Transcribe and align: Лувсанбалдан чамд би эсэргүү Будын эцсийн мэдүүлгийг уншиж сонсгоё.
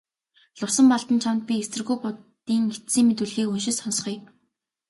Лувсанбалдан 0.59 1.17
чамд 1.23 1.41
би 1.47 1.53
эсэргүү 1.61 1.95
Будын 2.03 2.63
эцсийн 2.75 3.05
мэдүүлгийг 3.07 3.49
уншиж 3.53 3.75
сонсгоё. 3.77 4.19